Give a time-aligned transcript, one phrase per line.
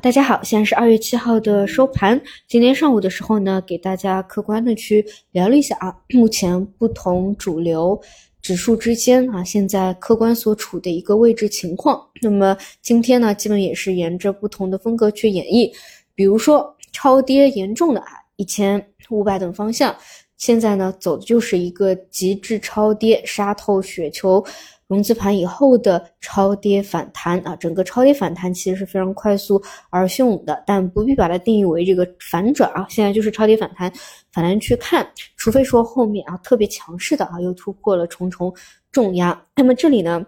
[0.00, 2.20] 大家好，现在是二月七号的收盘。
[2.46, 8.00] 今天上午的时候呢，给大家客观的去聊了一下啊， 目前不同主流
[8.40, 12.00] 指数之间啊，现在客观所处的一个位置情况。
[12.22, 15.72] 那么今天呢，基本也是沿着不同的风格去演绎，
[16.14, 18.06] 比如说超跌严重的啊，
[18.36, 19.96] 一千五百等方向，
[20.38, 24.42] 现在呢走的就是一个极致超跌，杀透雪球。
[24.86, 33.92] 融资盘以后的超跌反弹啊，整个超跌反弹其实是非常快速而汹涌的，但不必把它定义为这个反转啊，现在就是超跌反弹，
[34.32, 35.06] 反弹去看，
[35.36, 38.50] 除非说后面啊特别强势的啊又突破了重重
[38.90, 40.24] 重压，那么这里呢，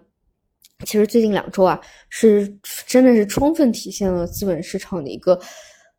[0.84, 2.46] 其实最近两周啊是
[2.86, 5.40] 真的是充分体现了资本市场的一个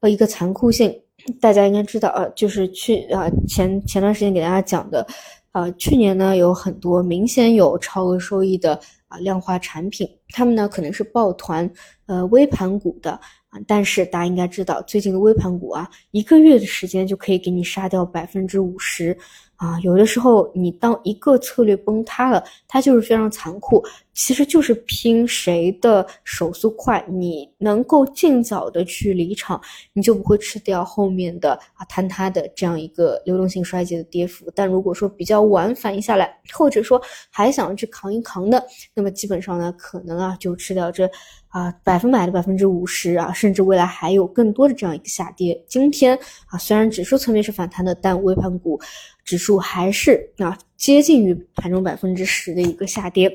[0.01, 1.00] 呃一个残酷性，
[1.39, 5.05] 大家应该知道啊，就是去啊前前段时间给大家讲的。
[5.51, 11.69] 啊，去年呢有很多明显有超额收益的啊量化产品，他们呢可能是抱团
[12.05, 13.11] 呃微盘股的
[13.49, 19.17] 啊，但是大家应该知道，最近的微盘股啊，一个月的时间就可以给你杀掉百分之五十。
[19.61, 23.79] 啊，有的时候你当一个策略崩塌了，它就是非常残酷，
[24.11, 29.61] 其实就是拼谁的手速快，你能够尽早的去离场，
[29.93, 34.51] 你就不会吃掉后面的啊坍塌的这样一个流动性衰竭的跌幅。
[34.55, 41.07] 但如果说比较晚反应下来，或者说还想去扛一扛的，那么基本上呢，可能啊就吃掉这
[41.51, 45.63] 啊百分百的百分之五十啊，甚至未来还有更多的这样一个下跌。
[45.67, 48.81] 今天啊，虽然指数层面是反弹的，但微盘股。
[49.23, 53.31] 指数还是啊接近于盘中百分之十的一个下跌，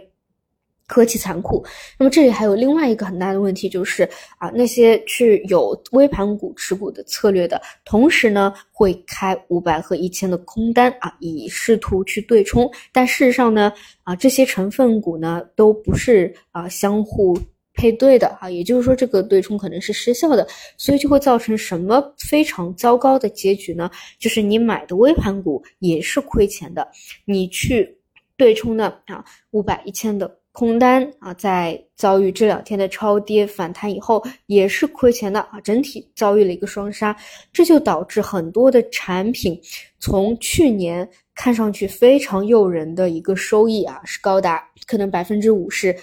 [0.89, 1.65] 何其残酷！
[1.97, 4.03] 那么这里还有另外一个很大的问题，就是
[4.39, 13.73] 啊那些去有微盘股持股的策略的同时呢，会开五百和一千的空单啊，以试图去对冲，但事实上呢
[14.03, 17.39] 啊这些成分股呢都不是啊相互。
[17.77, 20.47] 配对的啊，也就是说这个对冲可能是失效的，
[20.79, 23.91] 所以就会造成什么非常糟糕的结局呢？
[24.19, 26.89] 就是你买的微盘股也是亏钱的，
[27.27, 27.97] 你去
[28.37, 37.15] 对冲的啊五百一千的空单啊，在遭遇这两天的超跌反弹以后也是亏钱的啊，整体遭遇了一个双杀，
[37.53, 39.61] 这就导致很多的产品
[40.01, 45.95] 从去年看上去非常诱人的一个收益啊，是高达可能百分之五十。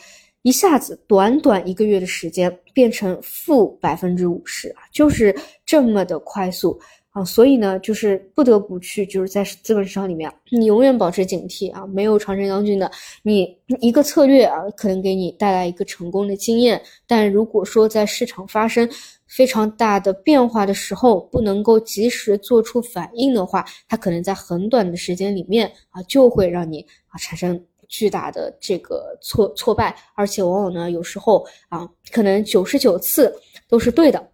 [0.44, 6.78] 一下子短短一个月的时间变成负百分之五十啊，就是这么的快速
[7.12, 12.92] 啊，所以呢，就是不得不去，就是在资本市场里面，你永远保持警惕啊，没有常胜将军的。
[13.22, 18.90] 你一个策略啊，可能给你带来一个成功的经验，但如果说在市场发生
[19.28, 27.64] 非常大的变化的时候，不能够及时做出反应的话，它可能在很短的时间里面啊，就会让你啊产生。
[27.94, 33.32] 巨大的这个挫挫败，而且往往呢，有时候啊，可能九十九次
[33.70, 34.32] 都是对的，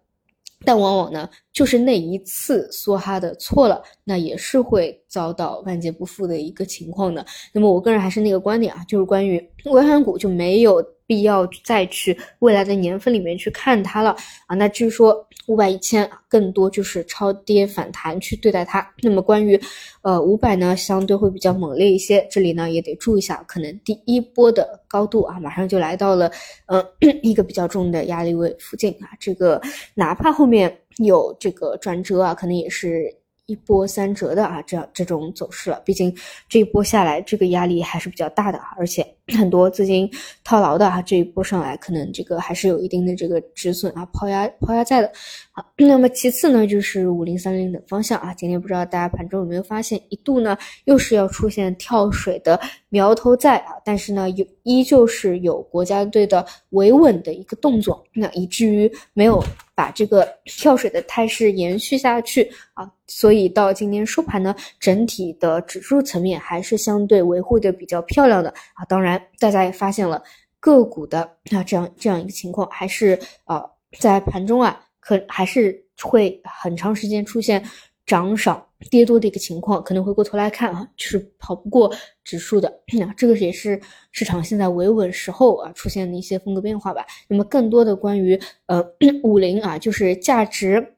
[0.64, 1.28] 但往往呢，
[1.60, 7.22] 就是那一次梭哈的错了，那也是会遭到万劫不复的一个情况的。
[7.52, 10.82] 那么我个人还是那个观点啊，就是关于微盘股就没有。
[11.10, 14.14] 必要再去未来的年份里面去看它了
[14.46, 14.54] 啊？
[14.54, 18.88] 那据说五百一千，更多就是超跌反弹去对待它。
[19.02, 19.60] 那么关于
[20.02, 26.30] 呃五百呢，相对会比较猛烈一些，这里呢也得注意一下，可能第一波的高度啊，马上就来到了
[26.66, 26.80] 嗯
[27.24, 29.10] 一个比较重的压力位附近啊。
[29.18, 29.60] 这个
[29.96, 30.72] 哪怕后面
[31.06, 33.14] 有这个转折啊，可能也是。
[33.46, 35.82] 一波三折的啊，这样这种走势了。
[35.84, 36.16] 毕竟
[36.48, 39.04] 这一波下来，这个压力还是比较大的，而且
[39.36, 40.10] 很多资金
[40.44, 45.10] 套牢的啊，这一波上来可能这个还是有一定的这个止损啊、抛压抛压在的。
[45.50, 59.42] 好，那么其次呢，就是五零三零的方向啊，今天不知道大家盘中有没有发现，一度呢又是要出现跳水的苗头在啊，但是呢有依旧是有国家队的维稳的一个动作，那以至于没有。
[59.72, 68.84] 把这个跳水的态势延续下去啊，所以到今天收盘呢，整体的指数层面还是相对维护的比较漂亮的啊。
[68.86, 70.22] 当然，大家也发现了
[70.58, 71.22] 个股的
[71.52, 73.64] 啊这样这样一个情况，还是啊
[73.98, 77.64] 在盘中啊，可还是会很长时间出现
[78.06, 78.66] 涨少。
[78.88, 81.94] 跌多的一个情况，可能回过头来看啊，就是跑不过
[82.24, 83.78] 指数的，那这个也是
[84.10, 87.04] 市场现在维稳时候啊出现的一些风格变化吧。
[87.28, 88.82] 那么更多的关于呃
[89.22, 90.94] 五零啊，就是价值。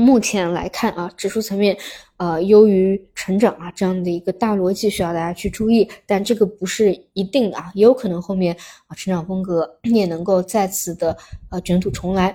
[0.00, 1.76] 目前来看啊，指数层面，
[2.16, 8.56] 呃，优于成长啊，这样的一个大逻辑需要大家去注意，但这个不是一定的啊，也有可能后面
[8.86, 11.16] 啊，成长风格也能够再次的
[11.50, 12.28] 呃卷土重来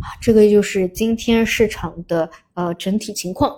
[0.00, 3.54] 啊，这个就是今天市场的呃整体情况。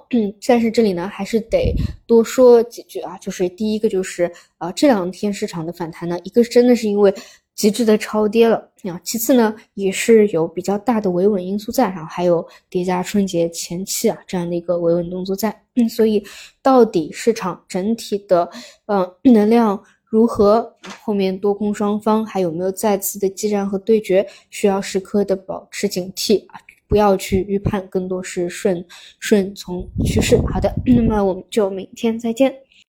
[0.46, 1.74] 但是这里呢，还是得
[2.06, 7.14] 多说几句啊，就是第一个就是呃这两天市场的反弹呢，一个真的是因为。
[7.54, 9.00] 极致的超跌了啊。
[9.04, 15.54] 其次呢，也是有比较大的维稳因素在，然后还有叠加春节前期啊这样的一个维稳动作在。
[15.88, 16.22] 所以
[16.62, 18.48] 到底市场整体的
[18.86, 20.72] 嗯能量如何？
[21.02, 24.24] 后面多空双方还有没有再次的激战和对决？
[24.50, 28.84] 需要时刻的保持警惕啊，不要去预判，更多是顺
[29.18, 30.36] 顺从趋势。
[30.52, 32.54] 好的，那么我们就明天再见。